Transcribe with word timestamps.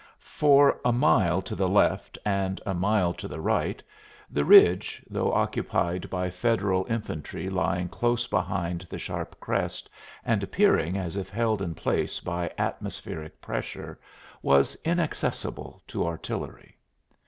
For 0.17 0.79
a 0.83 0.91
mile 0.91 1.43
to 1.43 1.53
the 1.53 1.69
left 1.69 2.17
and 2.25 2.59
a 2.65 2.73
mile 2.73 3.13
to 3.13 3.27
the 3.27 3.39
right, 3.39 3.83
the 4.31 4.43
ridge, 4.43 5.03
though 5.07 5.31
occupied 5.31 6.09
by 6.09 6.31
Federal 6.31 6.87
infantry 6.89 7.51
lying 7.51 7.87
close 7.87 8.25
behind 8.25 8.87
the 8.89 8.97
sharp 8.97 9.39
crest 9.39 9.91
and 10.25 10.41
appearing 10.41 10.97
as 10.97 11.15
if 11.17 11.29
held 11.29 11.61
in 11.61 11.75
place 11.75 12.19
by 12.19 12.49
atmospheric 12.57 13.39
pressure, 13.41 13.99
was 14.41 14.73
inaccessible 14.83 15.83
to 15.89 16.07
artillery. 16.07 16.77